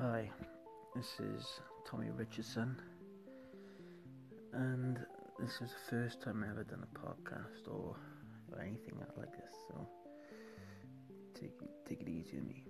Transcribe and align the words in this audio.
Hi, 0.00 0.30
this 0.94 1.18
is 1.18 1.58
Tommy 1.84 2.06
Richardson, 2.16 2.80
and 4.52 4.96
this 5.40 5.50
is 5.60 5.72
the 5.72 5.90
first 5.90 6.22
time 6.22 6.44
I've 6.44 6.52
ever 6.52 6.62
done 6.62 6.84
a 6.84 6.98
podcast 7.00 7.66
or, 7.66 7.96
or 8.52 8.60
anything 8.60 8.94
like 9.16 9.32
this, 9.32 9.52
so 9.66 9.88
take 11.34 11.50
take 11.88 12.02
it 12.02 12.08
easy 12.08 12.38
on 12.38 12.46
me. 12.46 12.64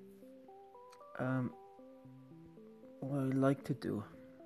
Um, 1.18 1.50
what 3.00 3.20
I'd 3.24 3.34
like 3.34 3.62
to 3.64 3.74
do 3.74 4.02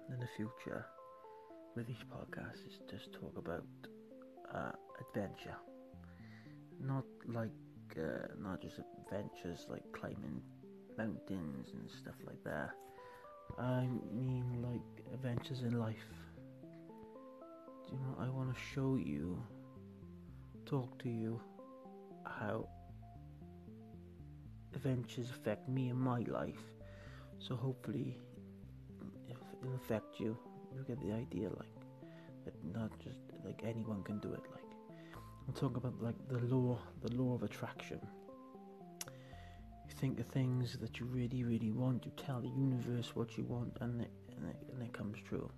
in 0.08 0.18
the 0.18 0.28
future 0.36 0.84
with 1.76 1.86
these 1.86 2.04
podcasts 2.12 2.66
is 2.66 2.80
just 2.90 3.12
talk 3.12 3.36
about 3.36 3.64
uh, 4.52 4.72
adventure, 5.00 5.54
not 6.80 7.04
like 7.28 7.52
uh, 7.96 8.26
not 8.42 8.60
just 8.60 8.80
adventures 9.06 9.66
like 9.68 9.84
climbing 9.92 10.42
mountains 10.96 11.68
and 11.72 11.90
stuff 11.90 12.14
like 12.27 12.43
that. 12.45 12.71
I 13.58 13.86
mean, 14.12 14.62
like 14.62 15.04
adventures 15.12 15.61
in 15.62 15.79
life. 15.79 16.08
Do 17.86 17.93
you 17.93 17.99
know? 17.99 18.16
I 18.18 18.29
want 18.29 18.54
to 18.54 18.61
show 18.75 18.96
you, 18.96 19.43
talk 20.66 20.99
to 21.02 21.08
you, 21.08 21.40
how 22.25 22.68
adventures 24.75 25.30
affect 25.30 25.68
me 25.68 25.89
and 25.89 25.99
my 25.99 26.21
life. 26.21 26.64
So 27.38 27.57
hopefully, 27.57 28.16
if 29.29 29.36
it'll 29.61 29.74
affect 29.74 30.21
you, 30.21 30.36
you 30.74 30.85
get 30.86 31.00
the 31.00 31.13
idea. 31.13 31.49
Like 31.49 31.77
that, 32.44 32.55
not 32.74 32.91
just 32.98 33.19
like 33.44 33.62
anyone 33.64 34.02
can 34.02 34.19
do 34.20 34.33
it. 34.33 34.41
Like 34.50 34.70
I'm 35.47 35.55
talking 35.55 35.77
about 35.77 36.00
like 36.00 36.16
the 36.28 36.38
law, 36.55 36.78
the 37.02 37.14
law 37.14 37.34
of 37.34 37.42
attraction 37.42 38.00
think 40.02 40.19
of 40.19 40.27
things 40.27 40.77
that 40.80 40.98
you 40.98 41.06
really, 41.06 41.44
really 41.44 41.70
want. 41.70 42.05
You 42.05 42.10
tell 42.16 42.41
the 42.41 42.48
universe 42.48 43.14
what 43.14 43.38
you 43.38 43.44
want, 43.44 43.78
and 43.80 44.00
it, 44.00 44.10
and 44.36 44.50
it, 44.50 44.56
and 44.72 44.82
it 44.82 44.92
comes 44.92 45.16
true. 45.28 45.48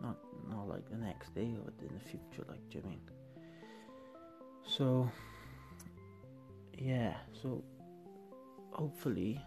Not 0.00 0.16
not 0.48 0.66
like 0.66 0.88
the 0.88 0.96
next 0.96 1.34
day 1.34 1.54
or 1.62 1.70
in 1.86 1.94
the 1.98 2.04
future, 2.10 2.46
like 2.48 2.64
do 2.70 2.78
you 2.78 2.84
mean? 2.84 3.00
So 4.66 5.10
yeah, 6.78 7.12
so 7.42 7.62
hopefully 8.70 9.38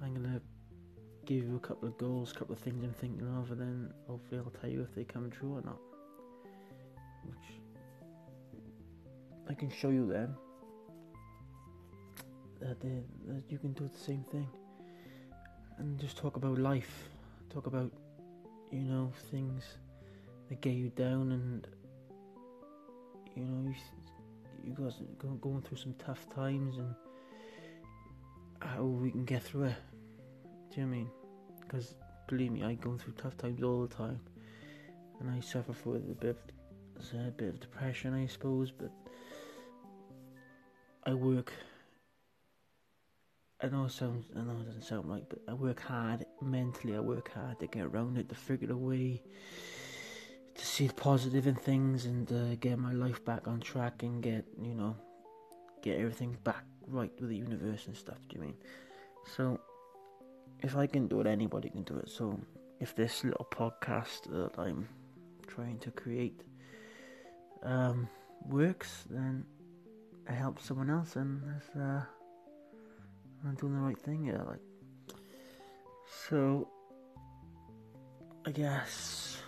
I'm 0.00 0.14
gonna 0.14 0.40
give 1.26 1.42
you 1.42 1.56
a 1.56 1.66
couple 1.66 1.88
of 1.88 1.98
goals, 1.98 2.30
a 2.30 2.34
couple 2.36 2.54
of 2.54 2.60
things 2.60 2.84
I'm 2.84 2.94
thinking 2.94 3.26
of, 3.38 3.50
and 3.50 3.60
then 3.60 3.92
hopefully 4.06 4.40
I'll 4.40 4.60
tell 4.60 4.70
you 4.70 4.82
if 4.82 4.94
they 4.94 5.02
come 5.02 5.32
true 5.32 5.54
or 5.54 5.62
not. 5.62 5.80
Which 7.24 7.48
I 9.50 9.54
can 9.54 9.68
show 9.68 9.90
you 9.90 10.06
then 10.06 10.36
that, 12.62 12.80
they, 12.80 13.02
that 13.26 13.42
you 13.48 13.58
can 13.58 13.72
do 13.72 13.88
the 13.88 13.98
same 13.98 14.24
thing. 14.30 14.48
And 15.78 15.98
just 15.98 16.16
talk 16.16 16.36
about 16.36 16.58
life. 16.58 17.08
Talk 17.50 17.66
about 17.66 17.90
you 18.70 18.80
know 18.80 19.12
things 19.30 19.64
that 20.48 20.60
get 20.62 20.72
you 20.72 20.88
down 20.90 21.32
and 21.32 21.66
you 23.36 23.44
know 23.44 23.68
you, 23.68 23.74
you 24.64 24.74
guys 24.74 24.94
going 25.40 25.60
through 25.60 25.76
some 25.76 25.94
tough 25.94 26.26
times 26.34 26.78
and 26.78 26.94
how 28.60 28.84
we 28.84 29.10
can 29.10 29.24
get 29.24 29.42
through 29.42 29.64
it. 29.64 29.76
Do 30.70 30.80
you 30.80 30.86
know 30.86 30.92
I 30.92 30.96
mean? 30.96 31.10
Because 31.60 31.94
believe 32.28 32.52
me 32.52 32.62
I 32.64 32.74
go 32.74 32.96
through 32.96 33.14
tough 33.14 33.36
times 33.36 33.62
all 33.62 33.82
the 33.82 33.94
time. 33.94 34.20
And 35.20 35.30
I 35.30 35.40
suffer 35.40 35.74
with 35.84 36.10
a 36.10 36.14
bit 36.14 36.36
of, 36.96 37.20
a 37.20 37.30
bit 37.30 37.48
of 37.48 37.60
depression 37.60 38.14
I 38.14 38.26
suppose 38.26 38.70
but 38.70 38.90
I 41.04 41.14
work 41.14 41.52
I 43.62 43.68
know 43.68 43.84
it 43.84 43.92
sounds, 43.92 44.24
I 44.36 44.40
know 44.40 44.60
it 44.60 44.66
doesn't 44.66 44.82
sound 44.82 45.08
right, 45.08 45.22
but 45.28 45.38
I 45.46 45.54
work 45.54 45.80
hard 45.80 46.26
mentally. 46.40 46.96
I 46.96 47.00
work 47.00 47.32
hard 47.32 47.60
to 47.60 47.68
get 47.68 47.84
around 47.84 48.18
it, 48.18 48.28
to 48.30 48.34
figure 48.34 48.72
a 48.72 48.76
way 48.76 49.22
to 50.56 50.66
see 50.66 50.88
the 50.88 50.94
positive 50.94 51.46
in 51.46 51.54
things, 51.54 52.04
and 52.04 52.30
uh, 52.32 52.56
get 52.56 52.76
my 52.76 52.92
life 52.92 53.24
back 53.24 53.46
on 53.46 53.60
track, 53.60 54.02
and 54.02 54.20
get 54.20 54.44
you 54.60 54.74
know, 54.74 54.96
get 55.80 55.98
everything 55.98 56.36
back 56.42 56.64
right 56.88 57.12
with 57.20 57.28
the 57.28 57.36
universe 57.36 57.86
and 57.86 57.96
stuff. 57.96 58.18
Do 58.28 58.34
you 58.34 58.40
mean? 58.42 58.54
So, 59.36 59.60
if 60.60 60.76
I 60.76 60.88
can 60.88 61.06
do 61.06 61.20
it, 61.20 61.28
anybody 61.28 61.70
can 61.70 61.84
do 61.84 61.98
it. 61.98 62.08
So, 62.10 62.40
if 62.80 62.96
this 62.96 63.22
little 63.22 63.46
podcast 63.48 64.24
that 64.24 64.58
I'm 64.58 64.88
trying 65.46 65.78
to 65.78 65.92
create 65.92 66.42
um, 67.62 68.08
works, 68.48 69.04
then 69.08 69.44
it 70.28 70.34
helps 70.34 70.64
someone 70.64 70.90
else, 70.90 71.14
and 71.14 71.40
that's. 71.46 71.76
Uh, 71.76 72.02
I'm 73.44 73.54
doing 73.56 73.74
the 73.74 73.80
right 73.80 73.98
thing 73.98 74.24
here, 74.24 74.42
like. 74.46 74.60
So, 76.28 76.68
I 78.46 78.50
guess 78.50 79.38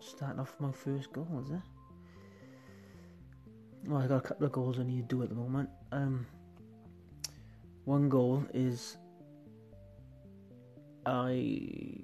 starting 0.00 0.40
off 0.40 0.54
my 0.58 0.72
first 0.72 1.12
goal 1.12 1.42
is 1.44 1.50
it? 1.50 1.60
Well, 3.86 4.02
I 4.02 4.06
got 4.06 4.16
a 4.16 4.20
couple 4.20 4.46
of 4.46 4.52
goals 4.52 4.78
I 4.78 4.82
need 4.82 5.08
to 5.08 5.16
do 5.16 5.22
at 5.22 5.28
the 5.28 5.34
moment. 5.34 5.68
Um, 5.92 6.26
one 7.84 8.08
goal 8.08 8.44
is 8.52 8.96
I 11.04 12.02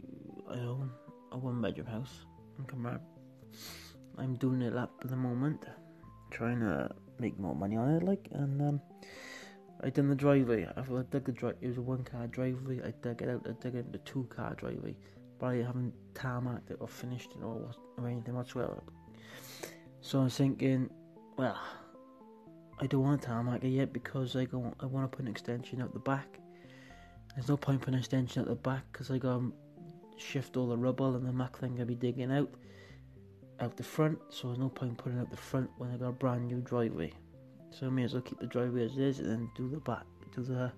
I 0.49 0.59
own 0.59 0.91
a 1.33 1.39
one 1.39 1.61
bedroom 1.61 1.89
house 1.89 2.25
in 2.59 2.65
Cymraeg. 2.67 3.01
I'm 4.19 4.37
doing 4.37 4.63
it 4.63 4.77
up 4.77 4.93
at 5.03 5.11
the 5.11 5.17
moment, 5.17 5.65
trying 6.31 6.61
to 6.61 6.91
make 7.19 7.39
more 7.39 7.55
money 7.55 7.77
on 7.77 7.91
it, 7.91 8.03
like, 8.03 8.29
and 8.33 8.61
um, 8.63 8.81
I 9.83 9.91
done 9.91 10.09
the 10.09 10.15
driveway. 10.15 10.69
I've 10.77 10.89
dug 11.11 11.25
the 11.25 11.33
drive. 11.33 11.57
It 11.61 11.69
was 11.69 11.79
a 11.79 11.83
one 11.83 12.05
car 12.05 12.27
driveway. 12.29 12.81
I 12.83 12.93
dug 13.03 13.21
it 13.21 13.29
out. 13.29 13.47
I 13.47 13.53
dug 13.63 13.75
it 13.75 13.87
into 13.87 13.99
two 13.99 14.25
car 14.31 14.55
driveway, 14.55 14.97
but 15.39 15.47
I 15.47 15.57
haven't 15.57 15.93
tarmacked 16.15 16.71
it 16.71 16.77
or 16.79 16.87
finished 16.87 17.33
it 17.33 17.43
or, 17.43 17.71
or 17.99 18.09
anything 18.09 18.35
whatsoever. 18.35 18.83
So 20.01 20.21
I 20.21 20.25
was 20.25 20.37
thinking, 20.37 20.89
well, 21.37 21.59
I 22.81 22.87
don't 22.87 23.03
want 23.03 23.23
to 23.23 23.27
tarmac 23.27 23.65
it 23.65 23.69
yet 23.69 23.93
because 23.93 24.37
I 24.37 24.45
go. 24.45 24.73
I 24.79 24.87
want 24.87 25.11
to 25.11 25.17
put 25.17 25.25
an 25.25 25.31
extension 25.31 25.83
out 25.83 25.93
the 25.93 26.01
back. 26.01 26.39
There's 27.35 27.49
no 27.49 27.57
point 27.57 27.81
putting 27.81 27.95
an 27.95 28.01
extension 28.01 28.43
out 28.43 28.49
the 28.49 28.55
back 28.55 28.85
because 28.93 29.11
I 29.11 29.19
got 29.19 29.39
to 29.39 29.53
shift 30.17 30.57
all 30.57 30.69
the 30.69 30.77
rubble 30.77 31.17
and 31.17 31.27
the 31.27 31.33
muck 31.33 31.59
thing 31.59 31.73
gonna 31.73 31.87
be 31.87 31.95
digging 31.95 32.31
out 32.31 32.55
out 33.61 33.77
the 33.77 33.83
front. 33.83 34.19
So 34.31 34.49
there's 34.49 34.59
no 34.59 34.69
point 34.69 34.97
putting 34.99 35.19
out 35.19 35.31
the 35.31 35.37
front 35.37 35.71
when 35.79 35.91
I 35.91 35.97
got 35.97 36.09
a 36.09 36.13
brand 36.13 36.47
new 36.47 36.61
driveway. 36.61 37.13
So 37.73 37.87
I 37.87 37.91
may 37.91 38.05
as 38.05 38.13
well 38.13 38.23
keep 38.23 38.39
the 38.39 38.47
driveway 38.47 38.85
as 38.85 38.97
is 38.99 39.19
and 39.19 39.29
then 39.29 39.51
do 39.57 39.69
the 39.69 39.79
back, 39.79 40.05
do 40.35 40.43
the 40.43 40.71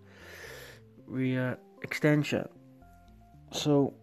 rear 1.07 1.59
extension. 1.83 2.49
So 3.53 3.95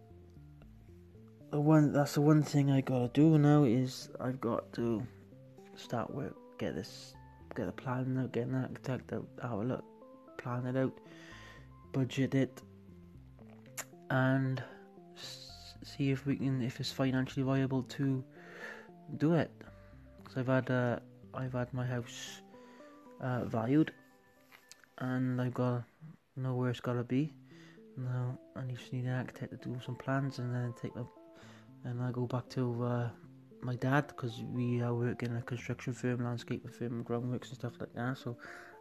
the 1.50 1.60
one 1.60 1.92
that's 1.92 2.14
the 2.14 2.20
one 2.20 2.42
thing 2.42 2.70
I 2.70 2.80
gotta 2.80 3.08
do 3.08 3.38
now 3.38 3.64
is 3.64 4.10
I've 4.20 4.40
got 4.40 4.72
to 4.74 5.06
start 5.76 6.12
work, 6.14 6.36
get 6.58 6.74
this, 6.74 7.14
get 7.56 7.68
a 7.68 7.72
plan 7.72 8.18
out, 8.18 8.32
get 8.32 8.46
an 8.46 8.54
architect 8.56 9.12
out, 9.12 9.26
have 9.40 9.52
a 9.52 9.64
look, 9.64 9.84
plan 10.36 10.66
it 10.66 10.76
out, 10.76 10.92
budget 11.92 12.34
it, 12.34 12.60
and 14.10 14.62
see 15.82 16.10
if 16.10 16.26
we 16.26 16.36
can, 16.36 16.62
if 16.62 16.78
it's 16.78 16.92
financially 16.92 17.42
viable 17.42 17.82
to 17.84 18.22
do 19.16 19.34
it. 19.34 19.50
Because 20.18 20.36
I've 20.36 20.46
had, 20.46 20.70
uh, 20.70 20.98
I've 21.34 21.52
had 21.52 21.72
my 21.72 21.86
house 21.86 22.41
uh, 23.22 23.44
valued, 23.44 23.92
and 24.98 25.40
I've 25.40 25.54
got 25.54 25.84
know 26.36 26.54
where 26.54 26.70
it's 26.70 26.80
got 26.80 26.94
to 26.94 27.04
be. 27.04 27.32
Now 27.96 28.38
I 28.56 28.62
just 28.62 28.92
need 28.92 29.04
an 29.04 29.14
architect 29.14 29.62
to 29.62 29.68
do 29.68 29.78
some 29.84 29.96
plans, 29.96 30.38
and 30.38 30.54
then 30.54 30.74
take 30.80 30.94
my 30.96 31.02
and 31.84 32.02
I 32.02 32.10
go 32.10 32.26
back 32.26 32.48
to 32.50 32.84
uh, 32.84 33.08
my 33.60 33.76
dad 33.76 34.06
because 34.08 34.42
we 34.52 34.82
are 34.82 34.94
working 34.94 35.30
in 35.30 35.36
a 35.36 35.42
construction 35.42 35.92
firm, 35.92 36.24
landscape 36.24 36.68
firm, 36.70 37.04
groundworks 37.04 37.48
and 37.48 37.58
stuff 37.58 37.74
like 37.80 37.92
that. 37.94 38.18
So 38.18 38.36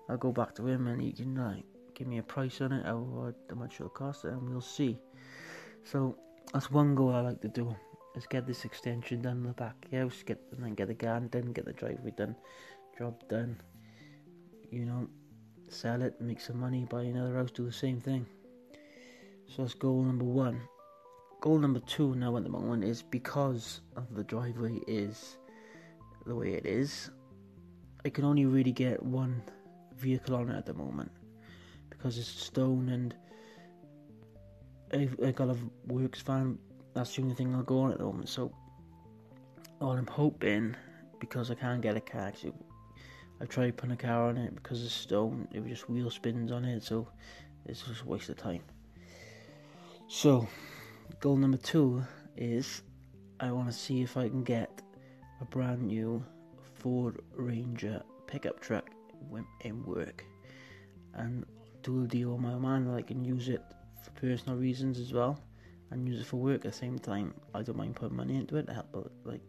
I'll 0.09 0.18
go 0.18 0.31
back 0.31 0.56
to 0.56 0.68
him, 0.68 0.88
and 0.88 1.02
he 1.02 1.12
can 1.12 1.35
like 1.35 1.66
give 1.94 2.08
me 2.08 2.19
a 2.19 2.23
price 2.23 2.62
on 2.62 2.72
it, 2.72 2.85
how, 2.85 3.34
how 3.50 3.56
much 3.56 3.76
it'll 3.76 3.90
cost, 3.90 4.26
and 4.26 4.49
we'll 4.49 4.61
see. 4.61 4.97
So 5.84 6.16
that's 6.53 6.72
one 6.72 6.96
goal 6.96 7.14
I 7.14 7.22
like 7.22 7.41
to 7.41 7.47
do 7.47 7.76
is 8.16 8.28
get 8.28 8.46
this 8.46 8.66
extension 8.66 9.22
done 9.22 9.37
in 9.37 9.44
the 9.44 9.53
back 9.53 9.90
house, 9.91 10.23
get 10.23 10.40
and 10.52 10.64
then 10.64 10.73
get 10.73 10.87
the 10.87 10.94
garden 10.94 11.28
done, 11.29 11.53
get 11.53 11.66
the 11.66 11.73
driveway 11.73 12.11
done, 12.11 12.35
job 12.97 13.16
done 13.29 13.58
you 14.72 14.85
know, 14.85 15.08
sell 15.70 16.02
it, 16.02 16.20
make 16.20 16.41
some 16.41 16.59
money, 16.59 16.88
buy 16.90 17.03
another 17.03 17.35
house, 17.35 17.52
do 17.52 17.66
the 17.66 17.72
same 17.72 18.00
thing. 18.00 18.26
So 19.47 19.64
that's 19.64 19.73
goal 19.73 20.02
number 20.03 20.26
one. 20.26 20.62
Goal 21.41 21.59
number 21.59 21.79
two 21.82 22.16
now 22.16 22.38
at 22.38 22.44
the 22.44 22.50
moment 22.50 22.84
is 22.84 23.02
because 23.02 23.82
of 23.96 24.16
the 24.16 24.23
driveway 24.23 24.79
is 24.88 25.38
the 26.26 26.35
way 26.35 26.53
it 26.53 26.66
is, 26.66 27.09
I 28.06 28.09
can 28.09 28.26
only 28.26 28.46
really 28.46 28.72
get 28.72 29.02
one 29.03 29.41
vehicle 29.97 30.35
on 30.35 30.50
it 30.50 30.56
at 30.56 30.66
the 30.66 30.73
moment 30.73 31.12
because 31.90 32.18
it's 32.18 32.28
stone 32.28 32.90
and 32.90 33.16
I've, 34.94 35.16
I 35.23 35.32
got 35.32 35.50
a 35.50 35.58
works 35.88 36.22
van. 36.22 36.58
That's 36.94 37.16
the 37.16 37.22
only 37.22 37.35
thing 37.35 37.56
I'll 37.56 37.64
go 37.64 37.82
on 37.82 37.91
at 37.91 38.00
the 38.00 38.06
moment. 38.06 38.29
So 38.29 38.52
all 39.79 39.91
I'm 39.91 40.08
hoping, 40.08 40.76
because 41.20 41.50
I 41.50 41.56
can't 41.56 41.82
get 41.82 41.96
a 41.96 42.02
car, 42.02 42.22
actually, 42.22 42.53
I 43.41 43.46
tried 43.46 43.76
putting 43.76 43.93
a 43.93 43.97
car 43.97 44.28
on 44.28 44.38
it 44.38 44.53
because 44.53 44.84
it's 44.84 44.93
stone, 44.93 45.47
it 45.52 45.61
was 45.61 45.72
just 45.72 45.90
wheel 45.90 46.11
spins 46.11 46.52
on 46.52 46.64
it, 46.64 46.84
so 46.84 47.08
it's 47.66 47.82
just 47.82 48.03
a 48.03 48.05
waste 48.05 48.29
of 48.29 48.38
time. 48.38 48.61
So, 50.08 50.47
goal 51.20 51.38
number 51.38 51.58
two 51.58 52.03
is 52.38 52.84
I 53.40 53.52
want 53.52 53.67
to 53.67 53.73
see 53.73 54.02
if 54.03 54.16
I 54.16 54.29
can 54.29 54.43
get 54.43 54.84
a 55.41 55.46
brand 55.46 55.82
new 55.82 56.23
Ford 56.76 57.20
Ranger 57.34 58.03
pickup 58.28 58.59
truck 58.59 58.90
in 59.61 59.84
work 59.85 60.23
and 61.16 61.44
do 61.82 62.03
a 62.03 62.08
deal 62.08 62.34
with 62.34 62.41
my 62.41 62.55
man 62.55 62.85
that 62.85 62.94
I 62.94 63.02
can 63.02 63.26
use 63.26 63.49
it 63.49 63.61
for 64.03 64.11
personal 64.11 64.59
reasons 64.59 64.99
as 64.99 65.14
well 65.14 65.41
and 65.90 66.08
use 66.08 66.22
it 66.22 66.28
for 66.28 66.37
work 66.37 66.66
at 66.66 66.72
the 66.73 66.78
same 66.78 66.99
time. 66.99 67.34
I 67.55 67.64
don't 67.64 67.78
mind 67.78 67.96
putting 67.96 68.16
money 68.16 68.35
into 68.35 68.58
it 68.58 68.67
to 68.67 68.73
help 68.73 69.11
like 69.23 69.41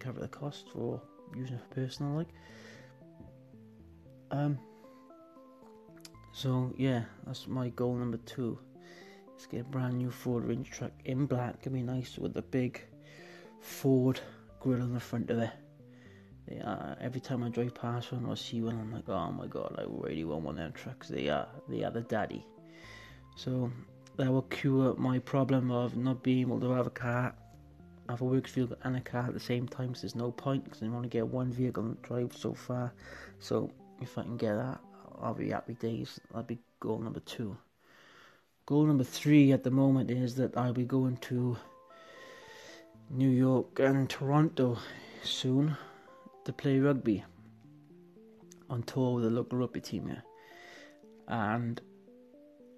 cover 0.00 0.18
the 0.18 0.28
cost 0.28 0.68
for 0.72 1.00
using 1.36 1.54
it 1.54 1.60
for 1.68 1.74
personal 1.76 2.16
like. 2.16 2.28
Um 4.30 4.58
so 6.32 6.72
yeah, 6.76 7.04
that's 7.26 7.46
my 7.46 7.70
goal 7.70 7.94
number 7.94 8.18
two. 8.18 8.58
Let's 9.28 9.46
get 9.46 9.62
a 9.62 9.64
brand 9.64 9.98
new 9.98 10.10
Ford 10.10 10.44
Ranger 10.44 10.72
truck 10.72 10.92
in 11.04 11.26
black. 11.26 11.56
It'd 11.60 11.72
be 11.72 11.82
nice 11.82 12.18
with 12.18 12.34
the 12.34 12.42
big 12.42 12.82
Ford 13.60 14.20
grill 14.60 14.82
on 14.82 14.94
the 14.94 15.00
front 15.00 15.30
of 15.30 15.38
it. 15.38 15.50
Yeah, 16.50 16.94
every 17.00 17.20
time 17.20 17.42
I 17.42 17.48
drive 17.48 17.74
past 17.74 18.12
one 18.12 18.24
or 18.24 18.36
see 18.36 18.60
one, 18.60 18.78
I'm 18.78 18.92
like, 18.92 19.08
oh 19.08 19.32
my 19.32 19.46
god, 19.46 19.74
I 19.78 19.84
really 19.88 20.24
want 20.24 20.42
one 20.42 20.58
of 20.58 20.62
them 20.62 20.72
trucks. 20.72 21.08
They 21.08 21.28
are, 21.28 21.48
they 21.68 21.82
are 21.82 21.90
the 21.90 22.02
daddy. 22.02 22.46
So 23.34 23.70
that 24.16 24.30
will 24.30 24.42
cure 24.42 24.94
my 24.94 25.18
problem 25.18 25.70
of 25.70 25.96
not 25.96 26.22
being 26.22 26.40
able 26.40 26.60
to 26.60 26.70
have 26.70 26.86
a 26.86 26.90
car, 26.90 27.34
have 28.08 28.20
a 28.20 28.24
work 28.24 28.46
vehicle 28.48 28.76
and 28.84 28.96
a 28.96 29.00
car 29.00 29.26
at 29.26 29.34
the 29.34 29.40
same 29.40 29.66
time. 29.66 29.94
So 29.94 30.02
there's 30.02 30.14
no 30.14 30.30
point 30.30 30.64
because 30.64 30.82
I 30.82 30.86
only 30.86 31.08
get 31.08 31.26
one 31.26 31.50
vehicle 31.50 31.84
and 31.84 32.02
drive 32.02 32.34
so 32.36 32.54
far. 32.54 32.92
So 33.40 33.70
if 34.00 34.18
I 34.18 34.22
can 34.22 34.36
get 34.36 34.54
that, 34.54 34.80
I'll 35.20 35.34
be 35.34 35.50
happy 35.50 35.74
days. 35.74 36.20
That'll 36.28 36.42
be 36.42 36.58
goal 36.80 36.98
number 36.98 37.20
two. 37.20 37.56
Goal 38.66 38.84
number 38.84 39.04
three 39.04 39.52
at 39.52 39.62
the 39.62 39.70
moment 39.70 40.10
is 40.10 40.34
that 40.36 40.56
I'll 40.56 40.72
be 40.72 40.84
going 40.84 41.16
to 41.18 41.56
New 43.10 43.30
York 43.30 43.78
and 43.78 44.10
Toronto 44.10 44.78
soon 45.22 45.76
to 46.44 46.52
play 46.52 46.78
rugby 46.78 47.24
on 48.68 48.82
tour 48.82 49.14
with 49.14 49.26
a 49.26 49.30
local 49.30 49.58
rugby 49.58 49.80
team 49.80 50.08
here. 50.08 50.24
And 51.28 51.80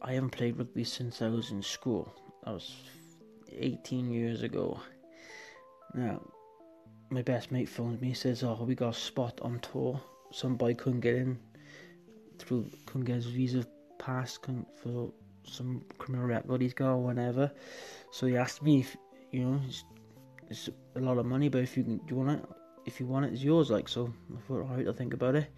I 0.02 0.12
haven't 0.12 0.30
played 0.30 0.58
rugby 0.58 0.84
since 0.84 1.22
I 1.22 1.28
was 1.28 1.50
in 1.50 1.62
school. 1.62 2.12
That 2.44 2.52
was 2.52 2.74
18 3.50 4.10
years 4.10 4.42
ago. 4.42 4.80
Now, 5.94 6.20
my 7.10 7.22
best 7.22 7.50
mate 7.50 7.68
phones 7.68 8.00
me, 8.00 8.12
says, 8.12 8.42
Oh, 8.42 8.64
we 8.66 8.74
got 8.74 8.94
a 8.94 8.98
spot 8.98 9.40
on 9.42 9.60
tour. 9.60 10.00
Some 10.30 10.56
boy 10.56 10.74
couldn't 10.74 11.00
get 11.00 11.16
in 11.16 11.38
through, 12.38 12.70
couldn't 12.86 13.04
get 13.04 13.16
his 13.16 13.26
visa 13.26 13.66
passed 13.98 14.46
for 14.82 15.12
some 15.44 15.84
criminal 15.98 16.26
record 16.26 16.60
he's 16.60 16.74
got 16.74 16.92
or 16.92 16.98
whatever. 16.98 17.50
So 18.12 18.26
he 18.26 18.36
asked 18.36 18.62
me 18.62 18.80
if, 18.80 18.96
you 19.32 19.44
know, 19.44 19.60
it's, 19.66 19.84
it's 20.48 20.70
a 20.96 21.00
lot 21.00 21.18
of 21.18 21.26
money, 21.26 21.48
but 21.48 21.62
if 21.62 21.76
you 21.76 21.84
can, 21.84 21.96
do 21.98 22.04
you 22.10 22.16
want 22.16 22.40
it? 22.40 22.48
if 22.88 22.98
you 22.98 23.06
want 23.06 23.26
it, 23.26 23.32
it's 23.32 23.44
yours. 23.44 23.70
Like 23.70 23.88
so, 23.88 24.12
I 24.34 24.40
thought, 24.40 24.62
alright, 24.62 24.86
I'll 24.86 24.92
think 24.92 25.14
about 25.14 25.36
it. 25.36 25.48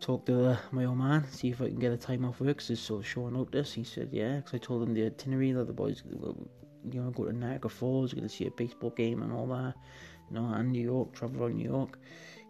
Talk 0.00 0.26
to 0.26 0.50
uh, 0.50 0.56
my 0.72 0.84
old 0.86 0.98
man, 0.98 1.24
see 1.30 1.50
if 1.50 1.60
I 1.60 1.68
can 1.68 1.78
get 1.78 1.92
a 1.92 1.96
time 1.96 2.24
off 2.24 2.40
work. 2.40 2.58
Cause 2.58 2.70
it's 2.70 2.80
so 2.80 3.00
short 3.02 3.32
notice. 3.32 3.72
He 3.72 3.84
said, 3.84 4.08
yeah, 4.10 4.36
because 4.36 4.54
I 4.54 4.58
told 4.58 4.82
him 4.82 4.94
the 4.94 5.06
itinerary 5.06 5.52
that 5.52 5.66
the 5.66 5.72
boys, 5.72 6.02
you 6.10 7.00
know, 7.00 7.10
go 7.10 7.24
to 7.24 7.32
Niagara 7.32 7.70
Falls, 7.70 8.12
going 8.12 8.28
to 8.28 8.34
see 8.34 8.46
a 8.46 8.50
baseball 8.50 8.90
game 8.90 9.22
and 9.22 9.32
all 9.32 9.46
that, 9.48 9.74
you 10.28 10.34
know, 10.34 10.46
and 10.54 10.72
New 10.72 10.82
York, 10.82 11.14
travel 11.14 11.44
around 11.44 11.56
New 11.56 11.68
York. 11.68 11.98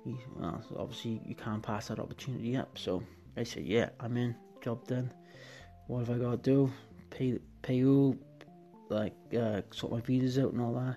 He, 0.07 0.17
well, 0.37 0.63
obviously 0.79 1.21
you 1.27 1.35
can't 1.35 1.63
pass 1.63 1.89
that 1.89 1.99
opportunity 1.99 2.57
up. 2.57 2.79
So 2.79 3.03
I 3.37 3.43
said, 3.43 3.65
yeah, 3.65 3.89
I'm 3.99 4.17
in. 4.17 4.37
Job 4.63 4.87
done. 4.87 5.13
What 5.89 6.07
have 6.07 6.11
I 6.11 6.19
got 6.23 6.31
to 6.31 6.37
do? 6.37 6.73
Pay, 7.11 7.39
pay 7.63 7.75
you, 7.75 8.17
like 8.89 9.15
uh, 9.37 9.63
sort 9.73 9.93
my 9.93 10.01
visas 10.01 10.39
out 10.39 10.53
and 10.53 10.63
all 10.63 10.75
that. 10.75 10.97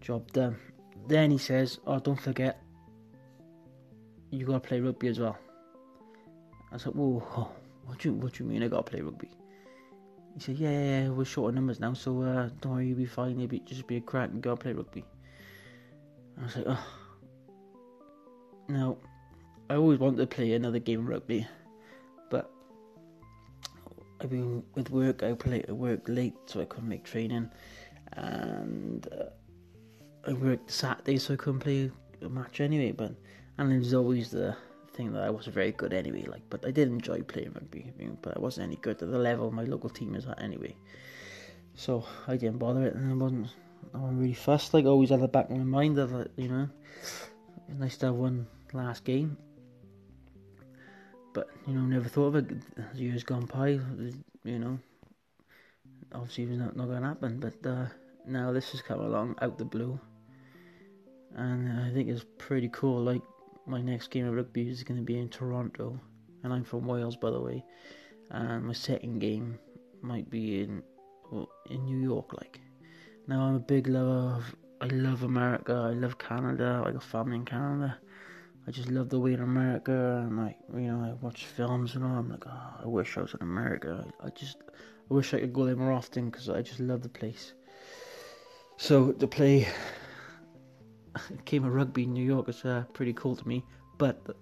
Job 0.00 0.30
done. 0.32 0.56
Then 1.08 1.30
he 1.30 1.38
says, 1.38 1.78
"Oh, 1.86 1.98
don't 1.98 2.20
forget, 2.20 2.62
you 4.30 4.46
gotta 4.46 4.60
play 4.60 4.80
rugby 4.80 5.08
as 5.08 5.20
well." 5.20 5.38
I 6.72 6.78
said, 6.78 6.94
"Whoa, 6.94 7.20
what 7.84 7.98
do 7.98 8.08
you 8.08 8.14
what 8.14 8.34
do 8.34 8.44
you 8.44 8.50
mean 8.50 8.62
I 8.62 8.68
gotta 8.68 8.82
play 8.82 9.00
rugby?" 9.00 9.30
He 10.34 10.40
said, 10.40 10.56
"Yeah, 10.56 10.70
yeah, 10.70 11.02
yeah 11.02 11.08
we're 11.10 11.24
short 11.24 11.50
of 11.50 11.54
numbers 11.54 11.78
now, 11.78 11.94
so 11.94 12.22
uh, 12.22 12.48
don't 12.60 12.72
worry, 12.72 12.88
you'll 12.88 12.98
be 12.98 13.06
fine. 13.06 13.38
You'll 13.38 13.48
be, 13.48 13.60
just 13.60 13.86
be 13.86 13.96
a 13.96 14.00
crack 14.00 14.30
and 14.30 14.42
go 14.42 14.56
play 14.56 14.72
rugby." 14.72 15.04
I 16.38 16.42
was 16.44 16.56
like, 16.56 16.66
"Oh." 16.68 17.05
Now, 18.68 18.96
I 19.70 19.74
always 19.76 19.98
wanted 19.98 20.18
to 20.18 20.26
play 20.26 20.52
another 20.54 20.78
game 20.78 21.00
of 21.00 21.08
rugby, 21.08 21.46
but 22.30 22.50
I 24.20 24.26
mean, 24.26 24.62
with 24.74 24.90
work, 24.90 25.22
I 25.22 25.32
play 25.34 25.64
I 25.68 25.72
work 25.72 26.08
late, 26.08 26.34
so 26.46 26.60
I 26.60 26.64
couldn't 26.64 26.88
make 26.88 27.04
training, 27.04 27.50
and. 28.12 29.06
Uh, 29.12 29.30
I 30.28 30.32
worked 30.32 30.72
Saturday, 30.72 31.18
so 31.18 31.34
I 31.34 31.36
couldn't 31.36 31.60
play 31.60 31.90
a 32.20 32.28
match 32.28 32.60
anyway. 32.60 32.90
But 32.90 33.12
and 33.58 33.72
it 33.72 33.78
was 33.78 33.94
always 33.94 34.30
the 34.30 34.56
thing 34.94 35.12
that 35.12 35.22
I 35.22 35.30
wasn't 35.30 35.54
very 35.54 35.70
good 35.70 35.92
anyway. 35.92 36.24
Like, 36.24 36.42
but 36.50 36.66
I 36.66 36.72
did 36.72 36.88
enjoy 36.88 37.22
playing 37.22 37.52
rugby, 37.52 37.92
but 38.22 38.36
I 38.36 38.40
wasn't 38.40 38.66
any 38.66 38.76
good 38.76 39.00
at 39.02 39.10
the 39.10 39.18
level 39.18 39.50
my 39.52 39.62
local 39.62 39.88
team 39.88 40.16
is 40.16 40.26
at 40.26 40.42
anyway. 40.42 40.74
So 41.74 42.04
I 42.26 42.36
didn't 42.36 42.58
bother 42.58 42.86
it, 42.86 42.94
and 42.94 43.12
I 43.12 43.14
wasn't. 43.14 43.48
I 43.94 43.98
wasn't 43.98 44.20
really 44.20 44.34
fussed. 44.34 44.74
Like 44.74 44.84
always 44.84 45.12
at 45.12 45.20
the 45.20 45.28
back 45.28 45.48
of 45.50 45.58
my 45.58 45.64
mind 45.64 45.96
that 45.96 46.30
you 46.36 46.48
know, 46.48 46.68
nice 47.78 47.96
to 47.98 48.06
have 48.06 48.16
one 48.16 48.48
last 48.72 49.04
game. 49.04 49.36
But 51.32 51.48
you 51.66 51.74
know, 51.74 51.82
never 51.82 52.08
thought 52.08 52.34
of 52.34 52.36
it. 52.36 52.50
Years 52.94 53.22
gone 53.22 53.46
by, 53.46 53.80
you 54.44 54.58
know, 54.58 54.78
obviously 56.12 56.44
it 56.44 56.50
was 56.50 56.58
not, 56.58 56.76
not 56.76 56.86
going 56.86 57.02
to 57.02 57.08
happen. 57.08 57.40
But 57.40 57.68
uh, 57.68 57.86
now 58.26 58.52
this 58.52 58.72
has 58.72 58.82
come 58.82 59.00
along 59.00 59.36
out 59.42 59.58
the 59.58 59.64
blue 59.64 60.00
and 61.36 61.80
I 61.80 61.92
think 61.92 62.08
it's 62.08 62.24
pretty 62.38 62.68
cool. 62.72 63.02
Like 63.02 63.22
my 63.66 63.80
next 63.80 64.10
game 64.10 64.26
of 64.26 64.34
rugby 64.34 64.68
is 64.68 64.82
going 64.82 64.98
to 64.98 65.04
be 65.04 65.18
in 65.18 65.28
Toronto, 65.28 65.98
and 66.42 66.52
I'm 66.52 66.64
from 66.64 66.86
Wales, 66.86 67.16
by 67.16 67.30
the 67.30 67.40
way. 67.40 67.64
And 68.30 68.64
my 68.64 68.72
second 68.72 69.20
game 69.20 69.58
might 70.00 70.28
be 70.30 70.62
in 70.62 70.82
well, 71.30 71.48
in 71.70 71.84
New 71.84 71.98
York. 71.98 72.32
Like 72.32 72.60
now, 73.28 73.42
I'm 73.42 73.54
a 73.54 73.60
big 73.60 73.86
lover 73.86 74.36
of. 74.36 74.56
I 74.80 74.86
love 74.86 75.22
America. 75.22 75.72
I 75.72 75.92
love 75.92 76.18
Canada. 76.18 76.82
I 76.84 76.90
got 76.90 77.02
family 77.02 77.36
in 77.36 77.44
Canada. 77.44 77.98
I 78.68 78.72
just 78.72 78.90
love 78.90 79.10
the 79.10 79.20
way 79.20 79.32
in 79.32 79.40
America, 79.40 80.24
and 80.26 80.36
like 80.36 80.58
you 80.74 80.92
know, 80.92 81.00
I 81.00 81.12
watch 81.24 81.44
films 81.44 81.94
and 81.94 82.04
all. 82.04 82.18
I'm 82.18 82.28
like, 82.28 82.44
oh, 82.46 82.74
I 82.82 82.86
wish 82.86 83.16
I 83.16 83.20
was 83.20 83.32
in 83.34 83.42
America. 83.42 84.04
I, 84.20 84.26
I 84.26 84.30
just, 84.30 84.56
I 85.08 85.14
wish 85.14 85.32
I 85.32 85.38
could 85.38 85.52
go 85.52 85.64
there 85.64 85.76
more 85.76 85.92
often 85.92 86.30
because 86.30 86.48
I 86.48 86.62
just 86.62 86.80
love 86.80 87.02
the 87.02 87.08
place. 87.08 87.52
So 88.76 89.12
to 89.12 89.26
play 89.28 89.68
game 91.44 91.64
of 91.64 91.74
rugby 91.74 92.02
in 92.02 92.12
New 92.12 92.24
York 92.24 92.48
is 92.48 92.64
uh, 92.64 92.84
pretty 92.92 93.12
cool 93.12 93.36
to 93.36 93.46
me. 93.46 93.64
But 93.98 94.24
the 94.26 94.34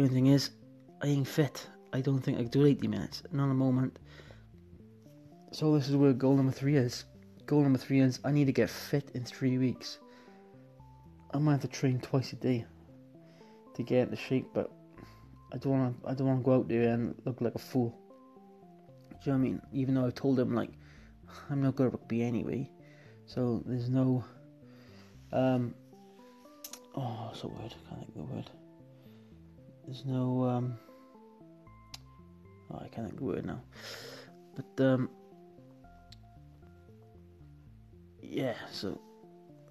only 0.00 0.08
thing 0.08 0.28
is, 0.28 0.50
I 1.02 1.08
ain't 1.08 1.28
fit. 1.28 1.66
I 1.92 2.00
don't 2.00 2.20
think 2.20 2.38
I 2.38 2.42
can 2.42 2.50
do 2.50 2.64
80 2.64 2.88
minutes. 2.88 3.22
Not 3.32 3.50
a 3.50 3.54
moment. 3.54 3.98
So 5.52 5.76
this 5.76 5.90
is 5.90 5.96
where 5.96 6.14
goal 6.14 6.36
number 6.36 6.52
three 6.52 6.76
is. 6.76 7.04
Goal 7.44 7.62
number 7.62 7.78
three 7.78 8.00
is 8.00 8.18
I 8.24 8.30
need 8.30 8.46
to 8.46 8.52
get 8.52 8.70
fit 8.70 9.10
in 9.14 9.24
three 9.24 9.58
weeks. 9.58 9.98
I 11.34 11.38
might 11.38 11.52
have 11.52 11.60
to 11.60 11.68
train 11.68 12.00
twice 12.00 12.32
a 12.32 12.36
day 12.36 12.64
to 13.74 13.82
get 13.82 14.08
into 14.08 14.16
shape, 14.16 14.48
but 14.54 14.70
I 15.52 15.58
don't 15.58 15.72
want 15.72 16.02
to. 16.02 16.08
I 16.08 16.14
don't 16.14 16.26
want 16.26 16.40
to 16.40 16.44
go 16.44 16.54
out 16.56 16.68
there 16.68 16.88
and 16.92 17.14
look 17.24 17.40
like 17.40 17.54
a 17.54 17.58
fool. 17.58 17.98
Do 19.10 19.30
you 19.30 19.32
know 19.32 19.32
what 19.32 19.34
I 19.34 19.50
mean? 19.50 19.62
Even 19.72 19.94
though 19.94 20.06
I 20.06 20.10
told 20.10 20.38
him 20.38 20.54
like 20.54 20.70
I'm 21.50 21.62
not 21.62 21.76
good 21.76 21.86
at 21.88 21.92
rugby 21.92 22.22
anyway, 22.22 22.70
so 23.26 23.62
there's 23.66 23.88
no 23.88 24.24
um, 25.32 25.74
oh, 26.94 27.26
what's 27.28 27.40
the 27.40 27.48
word? 27.48 27.74
I 27.74 27.88
can't 27.88 28.00
think 28.00 28.08
of 28.08 28.28
the 28.28 28.34
word. 28.34 28.50
There's 29.86 30.04
no 30.04 30.44
um. 30.44 30.78
Oh, 32.70 32.76
I 32.76 32.88
can't 32.88 33.08
think 33.08 33.12
of 33.12 33.18
the 33.18 33.24
word 33.24 33.46
now. 33.46 33.62
But 34.54 34.84
um. 34.84 35.08
Yeah. 38.20 38.54
So. 38.70 39.00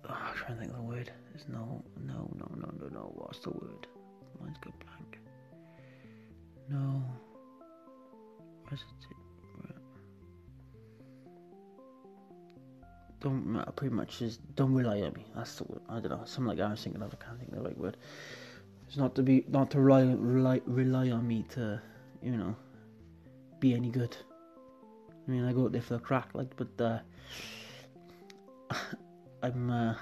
Oh, 0.09 0.13
I'm 0.13 0.35
trying 0.35 0.53
to 0.53 0.59
think 0.59 0.71
of 0.71 0.77
the 0.77 0.83
word. 0.83 1.11
There's 1.33 1.47
no, 1.47 1.83
no, 2.05 2.29
no, 2.35 2.51
no, 2.55 2.71
no, 2.79 2.87
no. 2.87 3.11
What's 3.15 3.39
the 3.39 3.51
word? 3.51 3.87
Mine's 4.41 4.57
got 4.57 4.73
blank. 4.79 5.19
No. 6.69 7.03
Where's 8.67 8.81
it? 8.81 9.01
don't 13.21 13.75
pretty 13.75 13.93
much 13.93 14.19
just 14.19 14.39
don't 14.55 14.73
rely 14.73 15.01
on 15.01 15.13
me. 15.13 15.25
That's 15.35 15.55
the 15.55 15.63
word. 15.65 15.81
I 15.87 15.99
don't 15.99 16.09
know, 16.09 16.21
something 16.25 16.57
like 16.57 16.59
I 16.59 16.71
was 16.71 16.83
thinking 16.83 17.01
of. 17.01 17.13
I 17.13 17.23
can't 17.23 17.37
think 17.37 17.51
of 17.51 17.57
the 17.59 17.63
right 17.63 17.77
word. 17.77 17.97
It's 18.87 18.97
not 18.97 19.15
to 19.15 19.23
be 19.23 19.45
not 19.47 19.71
to 19.71 19.79
rely 19.79 20.01
rely 20.01 20.61
rely 20.65 21.11
on 21.11 21.27
me 21.27 21.45
to, 21.51 21.81
you 22.21 22.31
know, 22.31 22.55
be 23.59 23.73
any 23.73 23.89
good. 23.89 24.17
I 25.09 25.31
mean, 25.31 25.45
I 25.45 25.53
go 25.53 25.65
out 25.65 25.71
there 25.71 25.81
for 25.81 25.93
the 25.93 25.99
crack, 25.99 26.29
like, 26.33 26.49
but 26.57 26.81
uh, 26.83 28.75
I'm 29.43 29.69
uh, 29.69 29.95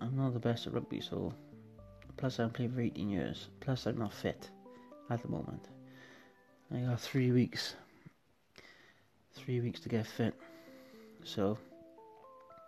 I'm 0.00 0.16
not 0.16 0.32
the 0.32 0.40
best 0.40 0.66
at 0.66 0.72
rugby, 0.72 1.00
so 1.00 1.34
plus 2.16 2.38
I'm 2.38 2.50
playing 2.50 2.72
for 2.72 2.80
18 2.80 3.08
years. 3.08 3.48
Plus 3.60 3.86
I'm 3.86 3.98
not 3.98 4.12
fit 4.12 4.50
at 5.10 5.22
the 5.22 5.28
moment. 5.28 5.68
I 6.72 6.78
got 6.78 7.00
three 7.00 7.32
weeks 7.32 7.74
three 9.34 9.60
weeks 9.60 9.80
to 9.80 9.88
get 9.88 10.06
fit. 10.06 10.34
So 11.24 11.58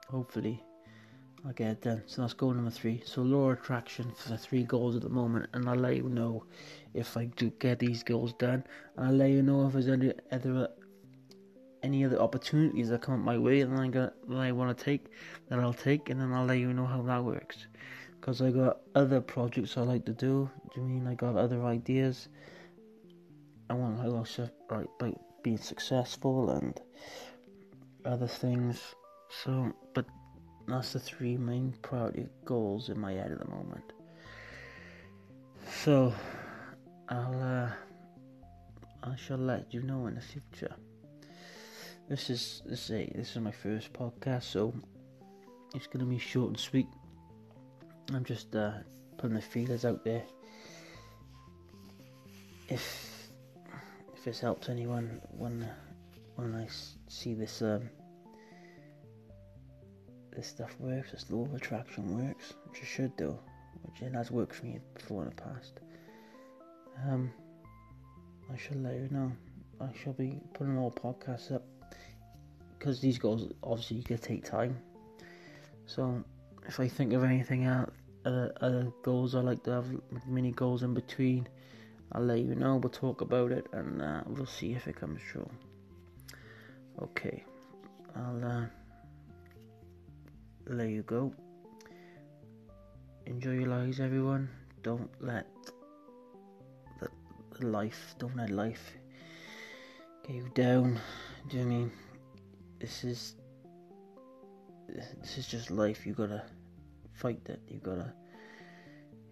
hopefully 0.09 0.63
I'll 1.45 1.53
get 1.53 1.71
it 1.71 1.81
done. 1.83 2.03
So 2.07 2.23
that's 2.23 2.35
goal 2.35 2.53
number 2.53 2.71
three. 2.71 3.03
So 3.05 3.23
law 3.23 3.51
of 3.51 3.59
attraction 3.59 4.13
for 4.17 4.31
the 4.31 4.39
three 4.39 4.65
goals 4.65 4.97
at 4.97 5.03
the 5.03 5.09
moment, 5.09 5.47
and 5.53 5.69
I'll 5.69 5.77
let 5.77 5.97
you 5.97 6.09
know 6.09 6.45
if 6.95 7.17
I 7.17 7.27
do 7.27 7.51
get 7.59 7.79
these 7.79 8.03
goals 8.03 8.33
done, 8.35 8.65
and 8.97 9.07
I'll 9.07 9.15
let 9.15 9.31
you 9.31 9.43
know 9.43 9.67
if 9.67 9.73
there's 9.73 9.89
any 9.89 10.13
other 10.31 10.69
any 11.83 12.05
other 12.05 12.21
opportunities 12.21 12.89
that 12.91 13.03
come 13.03 13.15
up 13.15 13.21
my 13.21 13.39
way 13.39 13.61
and 13.61 13.79
I 13.79 13.89
got 13.89 14.15
that 14.29 14.39
I 14.39 14.53
want 14.53 14.77
to 14.77 14.85
take 14.85 15.07
that 15.49 15.59
I'll 15.59 15.73
take, 15.73 16.11
and 16.11 16.21
then 16.21 16.33
I'll 16.33 16.45
let 16.45 16.59
you 16.59 16.73
know 16.73 16.87
how 16.87 17.03
that 17.03 17.25
works. 17.25 17.67
Because 18.21 18.41
I 18.41 18.51
got 18.51 18.79
other 18.95 19.21
projects 19.21 19.77
I 19.77 19.83
like 19.83 20.05
to 20.05 20.13
do. 20.13 20.49
Do 20.73 20.81
you 20.81 20.87
mean 20.87 21.07
I 21.07 21.15
got 21.15 21.37
other 21.37 21.65
ideas? 21.65 22.29
I 23.69 23.75
want 23.75 24.01
to 24.01 24.15
also 24.15 24.49
like 24.71 24.87
by 24.99 25.13
being 25.43 25.59
successful 25.59 26.51
and 26.51 26.81
other 28.05 28.29
things. 28.29 28.81
So, 29.45 29.73
but 29.95 30.07
that's 30.69 30.93
the 30.93 31.01
three 31.01 31.37
main 31.37 31.75
priority 31.83 32.29
goals 32.45 32.91
in 32.91 33.01
my 33.01 33.13
head 33.13 33.33
at 33.33 33.39
the 33.39 33.49
moment. 33.49 33.93
So, 35.85 36.13
I'll 37.09 37.43
uh, 37.43 37.71
I 39.03 39.17
shall 39.17 39.39
let 39.39 39.73
you 39.75 39.83
know 39.83 40.07
in 40.07 40.15
the 40.15 40.21
future. 40.21 40.75
This 42.09 42.31
is 42.31 42.63
this 42.67 42.91
is 42.91 43.09
this 43.15 43.31
is 43.31 43.39
my 43.39 43.53
first 43.53 43.93
podcast, 43.93 44.43
so 44.43 44.75
it's 45.75 45.87
gonna 45.87 46.05
be 46.05 46.19
short 46.19 46.49
and 46.49 46.59
sweet. 46.59 46.89
I'm 48.13 48.25
just 48.25 48.55
uh, 48.55 48.73
putting 49.17 49.37
the 49.37 49.43
feelers 49.43 49.85
out 49.85 50.05
there. 50.05 50.25
If 52.69 53.29
if 54.15 54.25
this 54.25 54.41
helps 54.41 54.69
anyone 54.69 55.21
when 55.31 55.67
when 56.35 56.55
I 56.55 56.67
see 57.09 57.35
this 57.35 57.63
um, 57.63 57.89
this 60.35 60.49
stuff 60.49 60.75
works, 60.81 61.13
this 61.13 61.31
law 61.31 61.45
of 61.45 61.55
attraction 61.55 62.27
works, 62.27 62.53
which 62.69 62.83
it 62.83 62.87
should 62.87 63.17
do, 63.17 63.39
which 63.83 64.03
it 64.03 64.13
has 64.13 64.31
worked 64.31 64.57
for 64.57 64.67
me 64.67 64.81
before 64.95 65.23
in 65.23 65.31
the 65.31 65.37
past. 65.37 65.81
Um, 67.09 67.33
I 68.53 68.57
shall 68.57 68.79
let 68.79 68.95
you 68.95 69.09
know. 69.11 69.33
I 69.81 69.89
shall 70.03 70.13
be 70.13 70.41
putting 70.53 70.75
more 70.75 70.93
podcasts 70.93 71.53
up 71.53 71.65
because 72.83 72.99
these 72.99 73.17
goals 73.17 73.49
obviously 73.63 73.99
you 73.99 74.03
to 74.03 74.19
take 74.19 74.45
time. 74.45 74.77
So 75.87 76.25
if 76.67 76.81
I 76.81 76.89
think 76.89 77.13
of 77.13 77.23
anything 77.23 77.65
else, 77.65 77.93
uh, 78.27 78.49
other 78.61 78.93
goals 79.05 79.37
I 79.37 79.41
like 79.41 79.63
to 79.65 79.71
have 79.71 79.87
mini 80.27 80.51
goals 80.51 80.83
in 80.83 80.93
between, 80.93 81.47
I'll 82.11 82.25
let 82.25 82.41
you 82.41 82.57
know. 82.57 82.77
We'll 82.77 82.91
talk 82.91 83.21
about 83.21 83.53
it 83.53 83.69
and 83.73 84.03
uh, 84.03 84.23
we'll 84.27 84.47
see 84.47 84.73
if 84.73 84.89
it 84.89 84.97
comes 84.97 85.21
true. 85.31 85.49
Okay, 87.01 87.45
I'll 88.17 88.45
uh, 88.45 88.67
let 90.67 90.89
you 90.89 91.03
go. 91.03 91.33
Enjoy 93.27 93.53
your 93.53 93.69
lives, 93.69 94.01
everyone. 94.01 94.49
Don't 94.83 95.09
let 95.21 95.47
the, 96.99 97.09
the 97.61 97.67
life, 97.67 98.17
don't 98.19 98.37
let 98.37 98.51
life 98.51 98.93
get 100.27 100.35
you 100.35 100.51
down. 100.55 101.01
Do 101.49 101.59
you 101.59 101.65
know 101.65 101.71
I 101.71 101.75
mean? 101.75 101.93
This 102.83 103.05
is 103.05 103.37
this 104.89 105.39
is 105.39 105.47
just 105.47 105.71
life. 105.71 106.05
You 106.05 106.15
gotta 106.15 106.43
fight 107.15 107.41
it. 107.47 107.61
You 107.69 107.79
gotta, 107.79 108.13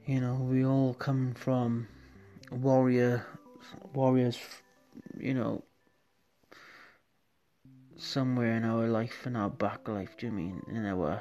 you 0.06 0.20
know, 0.20 0.34
we 0.36 0.64
all 0.64 0.94
come 0.94 1.34
from 1.34 1.88
warrior 2.52 3.26
warriors. 3.92 4.38
You 5.18 5.34
know, 5.34 5.64
somewhere 7.96 8.56
in 8.56 8.64
our 8.64 8.86
life, 8.86 9.26
in 9.26 9.34
our 9.34 9.50
back 9.50 9.88
life. 9.88 10.16
Do 10.16 10.26
you 10.26 10.32
mean 10.32 10.62
in 10.70 10.86
our 10.86 11.20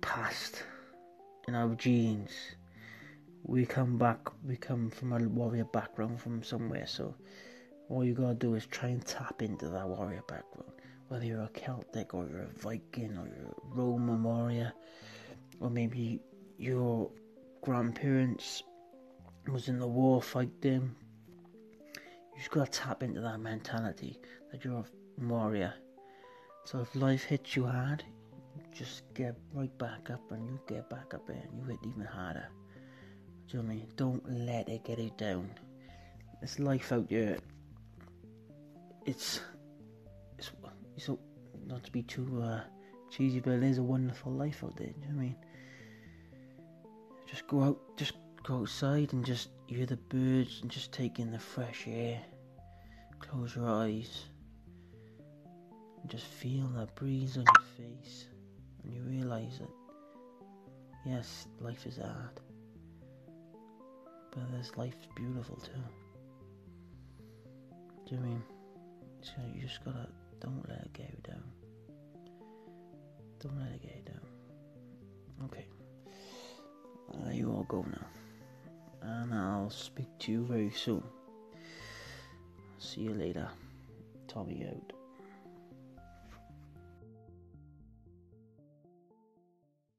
past, 0.00 0.64
in 1.46 1.54
our 1.54 1.74
genes? 1.74 2.32
We 3.42 3.66
come 3.66 3.98
back. 3.98 4.20
We 4.46 4.56
come 4.56 4.88
from 4.88 5.12
a 5.12 5.18
warrior 5.28 5.64
background 5.64 6.22
from 6.22 6.42
somewhere. 6.42 6.86
So 6.86 7.14
all 7.90 8.04
you 8.04 8.14
gotta 8.14 8.34
do 8.34 8.54
is 8.54 8.66
try 8.66 8.88
and 8.88 9.04
tap 9.04 9.42
into 9.42 9.68
that 9.68 9.88
warrior 9.88 10.22
background. 10.28 10.72
Whether 11.08 11.26
you're 11.26 11.42
a 11.42 11.48
Celtic 11.48 12.14
or 12.14 12.26
you're 12.28 12.42
a 12.42 12.58
Viking 12.58 13.18
or 13.18 13.26
you're 13.26 13.48
a 13.48 13.74
Roman 13.74 14.22
warrior, 14.22 14.72
or 15.58 15.70
maybe 15.70 16.20
your 16.56 17.10
grandparents 17.62 18.62
was 19.50 19.68
in 19.68 19.80
the 19.80 19.88
war 19.88 20.22
fighting. 20.22 20.94
You 21.96 22.38
just 22.38 22.52
gotta 22.52 22.70
tap 22.70 23.02
into 23.02 23.20
that 23.22 23.40
mentality 23.40 24.20
that 24.52 24.64
you're 24.64 24.78
a 24.78 25.22
warrior. 25.24 25.74
So 26.64 26.78
if 26.78 26.94
life 26.94 27.24
hits 27.24 27.56
you 27.56 27.66
hard, 27.66 28.04
just 28.72 29.02
get 29.14 29.36
right 29.52 29.76
back 29.78 30.10
up 30.10 30.30
and 30.30 30.48
you 30.48 30.60
get 30.68 30.88
back 30.88 31.12
up 31.12 31.28
and 31.28 31.42
you 31.58 31.64
hit 31.64 31.78
even 31.84 32.04
harder. 32.04 32.46
Do 33.48 33.56
you 33.56 33.62
know 33.64 33.68
what 33.68 33.72
I 33.72 33.76
mean? 33.78 33.88
Don't 33.96 34.46
let 34.46 34.68
it 34.68 34.84
get 34.84 35.00
you 35.00 35.10
down. 35.16 35.50
It's 36.40 36.60
life 36.60 36.92
out 36.92 37.08
there 37.08 37.36
it's 39.10 39.40
it's 40.38 40.52
it's 40.96 41.08
a, 41.08 41.16
not 41.66 41.82
to 41.84 41.90
be 41.90 42.02
too 42.02 42.42
uh, 42.42 42.60
cheesy, 43.10 43.40
but 43.40 43.54
is 43.54 43.78
a 43.78 43.82
wonderful 43.82 44.32
life 44.32 44.62
out 44.64 44.76
there. 44.76 44.86
Do 44.86 44.94
you 45.00 45.12
know 45.12 45.18
I 45.18 45.22
mean? 45.22 45.36
Just 47.26 47.46
go 47.48 47.62
out, 47.62 47.78
just 47.96 48.14
go 48.44 48.60
outside 48.60 49.12
and 49.12 49.24
just 49.24 49.50
hear 49.66 49.86
the 49.86 49.96
birds 49.96 50.60
and 50.62 50.70
just 50.70 50.92
take 50.92 51.18
in 51.18 51.30
the 51.30 51.38
fresh 51.38 51.84
air. 51.86 52.20
Close 53.18 53.56
your 53.56 53.68
eyes 53.68 54.24
and 56.00 56.10
just 56.10 56.24
feel 56.24 56.66
that 56.76 56.94
breeze 56.94 57.36
on 57.36 57.44
your 57.44 57.66
face, 57.76 58.26
and 58.82 58.94
you 58.94 59.02
realise 59.02 59.58
that 59.58 59.68
yes, 61.04 61.48
life 61.60 61.84
is 61.84 61.96
hard, 61.96 62.40
but 64.30 64.50
this 64.52 64.76
life's 64.76 65.08
beautiful 65.16 65.56
too. 65.56 65.72
Do 68.06 68.14
you 68.14 68.20
know 68.20 68.26
I 68.26 68.28
mean? 68.28 68.59
So 69.22 69.32
you 69.54 69.62
just 69.62 69.84
gotta 69.84 70.08
don't 70.40 70.66
let 70.68 70.80
it 70.80 70.92
get 70.92 71.10
you 71.10 71.32
down. 71.32 71.44
Don't 73.40 73.58
let 73.58 73.72
it 73.72 73.82
get 73.82 73.96
you 73.96 74.12
down. 74.12 75.46
Okay. 75.46 75.66
Uh, 77.12 77.30
you 77.30 77.50
all 77.50 77.64
go 77.64 77.82
now. 77.90 78.06
And 79.02 79.34
I'll 79.34 79.70
speak 79.70 80.08
to 80.20 80.32
you 80.32 80.44
very 80.44 80.70
soon. 80.70 81.02
See 82.78 83.02
you 83.02 83.14
later. 83.14 83.48
Tommy 84.28 84.66
out. 84.66 84.99